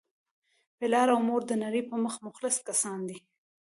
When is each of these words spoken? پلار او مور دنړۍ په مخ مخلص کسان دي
پلار 0.77 1.07
او 1.15 1.19
مور 1.27 1.41
دنړۍ 1.49 1.81
په 1.89 1.95
مخ 2.03 2.15
مخلص 2.27 2.55
کسان 2.67 2.99
دي 3.09 3.17